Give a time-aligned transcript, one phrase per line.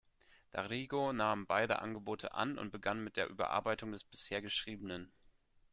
[0.51, 5.11] D’Arrigo nahm beide Angebote an und begann mit der Überarbeitung des bisher Geschriebenen.